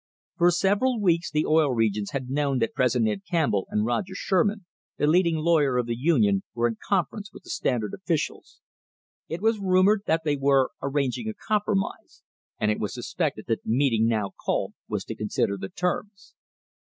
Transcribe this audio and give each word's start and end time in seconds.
For 0.37 0.49
several 0.49 0.99
weeks 0.99 1.29
the 1.29 1.45
Oil 1.45 1.69
Regions 1.73 2.09
had 2.09 2.27
known 2.31 2.57
that 2.57 2.73
President 2.73 3.23
Campbell 3.29 3.67
and 3.69 3.85
Roger 3.85 4.15
Sherman, 4.15 4.65
the 4.97 5.05
leading 5.05 5.35
lawyer 5.35 5.77
of 5.77 5.85
the 5.85 5.95
Union, 5.95 6.41
were 6.55 6.67
in 6.67 6.77
conference 6.83 7.31
with 7.31 7.43
the 7.43 7.51
Standard 7.51 7.93
officials. 7.93 8.61
It 9.29 9.41
was 9.43 9.59
rumoured 9.59 10.01
that 10.07 10.23
they 10.25 10.37
were 10.37 10.71
arranging 10.81 11.29
a 11.29 11.35
compromise, 11.35 12.23
and 12.57 12.71
it 12.71 12.79
was 12.79 12.95
suspected 12.95 13.45
that 13.47 13.61
the 13.63 13.69
meeting 13.75 14.07
now 14.07 14.31
called 14.43 14.73
was 14.87 15.05
to 15.05 15.13
consider 15.15 15.55
the 15.55 15.69
terms. 15.69 16.33